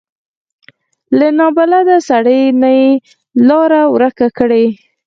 له 1.17 1.27
نابلده 1.37 1.97
سړي 2.09 2.41
نه 2.61 2.69
یې 2.79 2.89
لاره 3.47 3.81
ورکه 3.95 4.27
کړي. 4.37 4.65